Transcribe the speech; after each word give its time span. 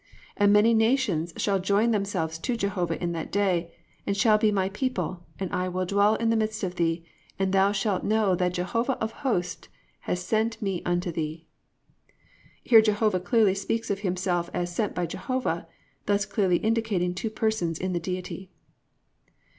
(11) 0.37 0.43
And 0.43 0.53
many 0.53 0.73
nations 0.73 1.31
shall 1.37 1.59
join 1.59 1.91
themselves 1.91 2.39
to 2.39 2.57
Jehovah 2.57 2.99
in 2.99 3.11
that 3.11 3.31
day, 3.31 3.71
and 4.07 4.17
shall 4.17 4.39
be 4.39 4.51
my 4.51 4.69
people 4.69 5.21
and 5.39 5.53
I 5.53 5.69
will 5.69 5.85
dwell 5.85 6.15
in 6.15 6.31
the 6.31 6.35
midst 6.35 6.63
of 6.63 6.73
thee, 6.77 7.05
and 7.37 7.53
thou 7.53 7.71
shalt 7.71 8.03
know 8.03 8.33
that 8.33 8.55
Jehovah 8.55 8.97
of 8.97 9.11
hosts 9.11 9.67
hath 9.99 10.17
sent 10.17 10.59
me 10.59 10.81
unto 10.87 11.11
thee."+ 11.11 11.45
Here 12.63 12.81
Jehovah 12.81 13.19
clearly 13.19 13.53
speaks 13.53 13.91
of 13.91 13.99
himself 13.99 14.49
as 14.55 14.73
sent 14.73 14.95
by 14.95 15.05
Jehovah, 15.05 15.67
thus 16.07 16.25
clearly 16.25 16.57
indicating 16.57 17.13
two 17.13 17.29
persons 17.29 17.77
in 17.77 17.93
the 17.93 17.99
Deity. 17.99 18.49